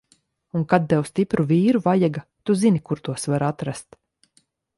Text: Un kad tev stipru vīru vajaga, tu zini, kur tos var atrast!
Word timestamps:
Un 0.59 0.63
kad 0.71 0.87
tev 0.93 1.03
stipru 1.09 1.45
vīru 1.51 1.81
vajaga, 1.83 2.25
tu 2.49 2.57
zini, 2.63 2.83
kur 2.89 3.03
tos 3.11 3.29
var 3.35 3.47
atrast! 3.51 4.01